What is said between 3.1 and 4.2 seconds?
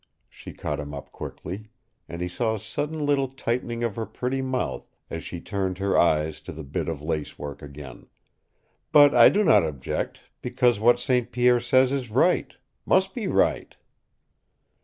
tightening of her